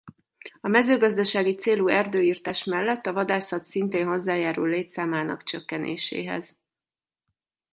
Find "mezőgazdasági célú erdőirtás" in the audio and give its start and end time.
0.67-2.63